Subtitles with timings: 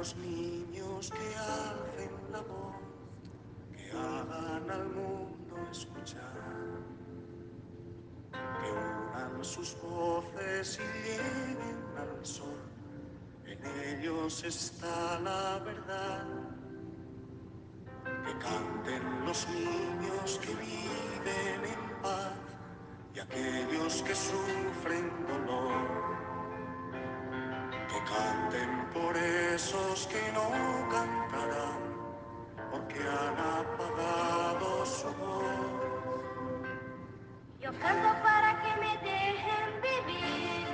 [0.00, 2.74] los niños que la voz,
[3.76, 6.32] que hagan al mundo escuchar,
[8.32, 12.62] que unan sus voces y lleguen al sol.
[13.44, 16.24] En ellos está la verdad.
[18.24, 22.32] Que canten los niños que viven en paz
[23.14, 25.69] y aquellos que sufren dolor
[28.08, 30.50] canten por esos que no
[30.90, 31.78] cantarán,
[32.70, 35.90] porque han apagado su voz.
[37.60, 40.66] Yo canto para que me dejen vivir.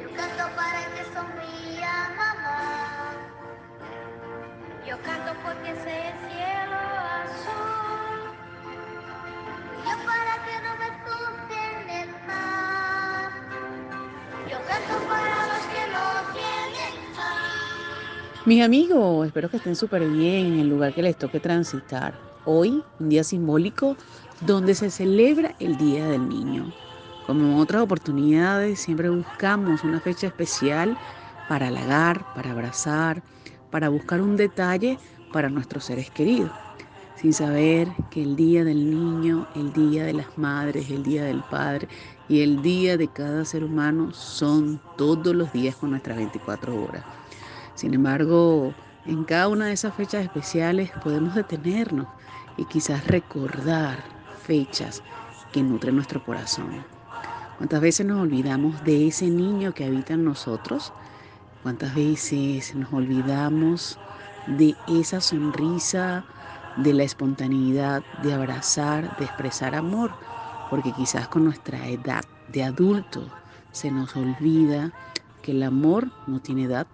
[0.00, 3.12] Yo canto para que sonría mamá.
[4.86, 6.78] Yo canto porque sé el cielo
[7.22, 8.32] azul.
[9.86, 13.30] Yo para que no me escuchen el mar.
[14.50, 15.41] Yo canto para
[18.44, 22.18] Mis amigos, espero que estén súper bien en el lugar que les toque transitar.
[22.44, 23.96] Hoy, un día simbólico
[24.40, 26.72] donde se celebra el Día del Niño.
[27.24, 30.98] Como en otras oportunidades, siempre buscamos una fecha especial
[31.48, 33.22] para halagar, para abrazar,
[33.70, 34.98] para buscar un detalle
[35.32, 36.50] para nuestros seres queridos,
[37.14, 41.44] sin saber que el Día del Niño, el Día de las Madres, el Día del
[41.44, 41.86] Padre
[42.28, 47.21] y el Día de cada ser humano son todos los días con nuestras 24 horas.
[47.74, 48.74] Sin embargo,
[49.06, 52.06] en cada una de esas fechas especiales podemos detenernos
[52.56, 53.98] y quizás recordar
[54.42, 55.02] fechas
[55.52, 56.84] que nutren nuestro corazón.
[57.58, 60.92] ¿Cuántas veces nos olvidamos de ese niño que habita en nosotros?
[61.62, 63.98] ¿Cuántas veces nos olvidamos
[64.46, 66.24] de esa sonrisa,
[66.76, 70.10] de la espontaneidad, de abrazar, de expresar amor?
[70.70, 73.28] Porque quizás con nuestra edad de adulto
[73.70, 74.92] se nos olvida
[75.42, 76.86] que el amor no tiene edad,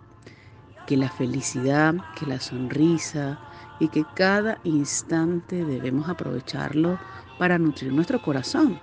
[0.89, 3.39] que la felicidad, que la sonrisa
[3.78, 6.98] y que cada instante debemos aprovecharlo
[7.39, 8.80] para nutrir nuestro corazón.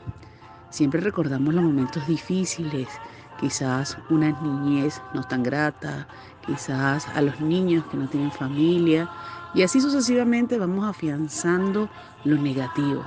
[0.70, 2.88] Siempre recordamos los momentos difíciles,
[3.40, 6.08] quizás una niñez no tan grata,
[6.46, 9.10] quizás a los niños que no tienen familia
[9.56, 11.90] y así sucesivamente vamos afianzando
[12.24, 13.04] lo negativo,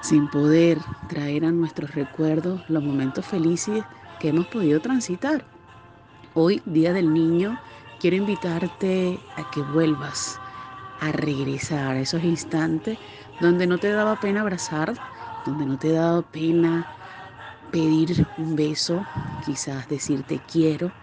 [0.00, 0.78] sin poder
[1.08, 3.82] traer a nuestros recuerdos los momentos felices
[4.20, 5.44] que hemos podido transitar.
[6.34, 7.58] Hoy, Día del Niño,
[8.00, 10.42] quiero invitarte a que vuelvas
[10.98, 13.00] a regresar a esos instantes
[13.40, 15.00] donde no te daba pena abrazar,
[15.44, 16.90] donde no te daba pena
[17.70, 19.08] pedir un beso,
[19.40, 20.96] quizás decir te quiero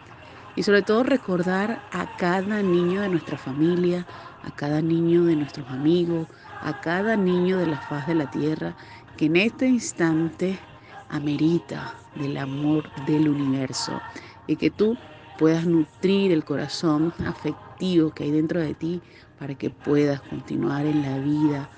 [0.55, 4.07] y sobre todo recordar a cada niño de nuestra familia,
[4.41, 6.29] a cada niño de nuestros amigos,
[6.61, 8.75] a cada niño de la faz de la tierra
[9.15, 10.67] que en este instante
[11.07, 14.03] amerita del amor del universo
[14.47, 14.99] y que tú
[15.37, 19.03] puedas nutrir el corazón afectivo que hay dentro de ti
[19.35, 21.71] para que puedas continuar en la vida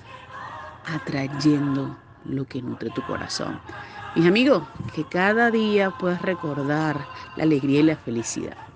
[0.84, 3.62] atrayendo lo que nutre tu corazón.
[4.14, 8.69] Mis amigos, que cada día puedas recordar la alegría y la felicidad.